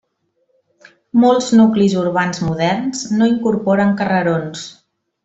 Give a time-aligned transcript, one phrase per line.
[1.23, 4.65] Molts nuclis urbans moderns no incorporen carrerons.